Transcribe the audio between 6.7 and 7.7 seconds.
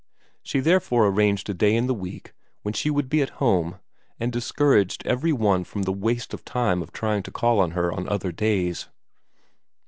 of trying to call